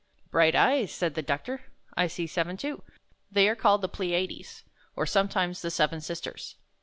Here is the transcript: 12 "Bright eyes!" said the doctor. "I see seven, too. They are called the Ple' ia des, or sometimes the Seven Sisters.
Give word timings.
12 0.31 0.31
"Bright 0.31 0.55
eyes!" 0.55 0.91
said 0.91 1.13
the 1.13 1.21
doctor. 1.21 1.65
"I 1.95 2.07
see 2.07 2.25
seven, 2.25 2.57
too. 2.57 2.81
They 3.31 3.47
are 3.47 3.55
called 3.55 3.83
the 3.83 3.87
Ple' 3.87 4.05
ia 4.05 4.25
des, 4.25 4.45
or 4.95 5.05
sometimes 5.05 5.61
the 5.61 5.69
Seven 5.69 6.01
Sisters. 6.01 6.55